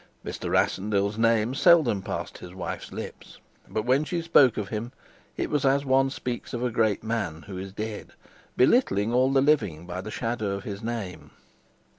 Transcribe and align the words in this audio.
Mr. 0.25 0.49
Rassendyll's 0.49 1.19
name 1.19 1.53
seldom 1.53 2.01
passed 2.01 2.39
his 2.39 2.55
wife's 2.55 2.91
lips, 2.91 3.37
but 3.69 3.83
when 3.85 4.03
she 4.03 4.19
spoke 4.23 4.57
of 4.57 4.69
him 4.69 4.91
it 5.37 5.47
was 5.51 5.63
as 5.63 5.85
one 5.85 6.09
speaks 6.09 6.55
of 6.55 6.63
a 6.63 6.71
great 6.71 7.03
man 7.03 7.43
who 7.43 7.59
is 7.59 7.71
dead, 7.71 8.13
belittling 8.57 9.13
all 9.13 9.31
the 9.31 9.41
living 9.41 9.85
by 9.85 10.01
the 10.01 10.09
shadow 10.09 10.55
of 10.55 10.63
his 10.63 10.81
name. 10.81 11.29